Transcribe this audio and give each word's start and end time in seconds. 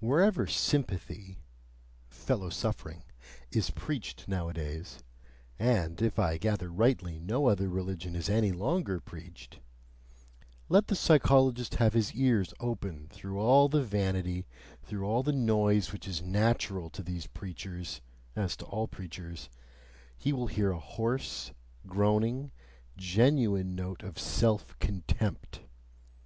Wherever 0.00 0.46
sympathy 0.46 1.36
(fellow 2.08 2.48
suffering) 2.48 3.02
is 3.50 3.68
preached 3.68 4.26
nowadays 4.26 5.00
and, 5.58 6.00
if 6.00 6.18
I 6.18 6.38
gather 6.38 6.70
rightly, 6.70 7.18
no 7.18 7.48
other 7.48 7.68
religion 7.68 8.16
is 8.16 8.30
any 8.30 8.50
longer 8.50 8.98
preached 8.98 9.60
let 10.70 10.86
the 10.86 10.96
psychologist 10.96 11.74
have 11.74 11.92
his 11.92 12.14
ears 12.14 12.54
open 12.60 13.08
through 13.10 13.38
all 13.40 13.68
the 13.68 13.82
vanity, 13.82 14.46
through 14.82 15.04
all 15.06 15.22
the 15.22 15.32
noise 15.32 15.92
which 15.92 16.08
is 16.08 16.22
natural 16.22 16.88
to 16.88 17.02
these 17.02 17.26
preachers 17.26 18.00
(as 18.34 18.56
to 18.56 18.64
all 18.64 18.88
preachers), 18.88 19.50
he 20.16 20.32
will 20.32 20.46
hear 20.46 20.70
a 20.70 20.80
hoarse, 20.80 21.52
groaning, 21.86 22.52
genuine 22.96 23.74
note 23.74 24.02
of 24.02 24.18
SELF 24.18 24.78
CONTEMPT. 24.78 25.60